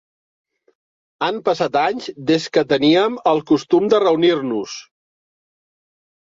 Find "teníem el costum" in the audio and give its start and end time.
2.73-3.95